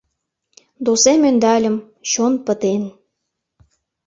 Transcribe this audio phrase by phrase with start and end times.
[0.85, 1.75] Досем ӧндальым,
[2.09, 2.83] чон пытен.